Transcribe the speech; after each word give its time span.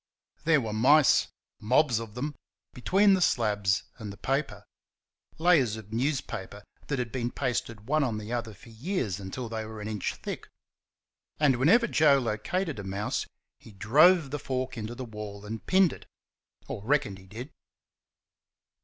There 0.45 0.59
were 0.61 0.73
mice 0.73 1.27
mobs 1.59 1.99
of 1.99 2.15
them 2.15 2.33
between 2.73 3.13
the 3.13 3.21
slabs 3.21 3.83
and 3.99 4.11
the 4.11 4.17
paper 4.17 4.63
layers 5.37 5.75
of 5.77 5.93
newspapers 5.93 6.63
that 6.87 6.97
had 6.97 7.11
been 7.11 7.29
pasted 7.29 7.85
one 7.85 8.03
on 8.03 8.17
the 8.17 8.33
other 8.33 8.55
for 8.55 8.69
years 8.69 9.19
until 9.19 9.47
they 9.47 9.63
were 9.63 9.79
an 9.79 9.87
inch 9.87 10.15
thick; 10.15 10.47
and 11.39 11.57
whenever 11.57 11.85
Joe 11.85 12.17
located 12.17 12.79
a 12.79 12.83
mouse 12.83 13.27
he 13.59 13.73
drove 13.73 14.31
the 14.31 14.39
fork 14.39 14.75
into 14.75 14.95
the 14.95 15.05
wall 15.05 15.45
and 15.45 15.63
pinned 15.67 15.93
it 15.93 16.07
or 16.67 16.83
reckoned 16.83 17.19
he 17.19 17.27
did. 17.27 17.51